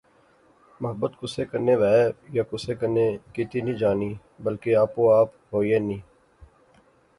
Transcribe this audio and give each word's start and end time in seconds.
محبت 0.81 1.11
کُسے 1.19 1.43
کنے 1.49 1.75
وہے 1.81 2.03
یا 2.35 2.43
کسے 2.49 2.73
کنےکتی 2.79 3.59
نی 3.65 3.73
جانی 3.81 4.11
بلکہ 4.43 4.69
آپو 4.83 5.01
آپ 5.19 5.29
ہوئی 5.51 5.69
اینی 5.73 5.99